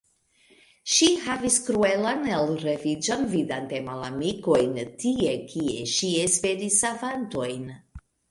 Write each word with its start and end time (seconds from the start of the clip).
Ŝi 0.93 1.07
havis 1.25 1.57
kruelan 1.67 2.23
elreviĝon 2.37 3.21
vidante 3.35 3.81
malamikojn, 3.91 4.73
tie, 5.05 5.37
kie 5.53 5.85
ŝi 5.95 6.11
esperis 6.25 6.81
savantojn. 6.87 7.71